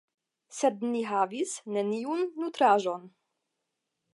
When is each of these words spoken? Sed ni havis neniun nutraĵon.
Sed 0.59 0.79
ni 0.93 1.03
havis 1.09 1.53
neniun 1.75 2.25
nutraĵon. 2.45 3.05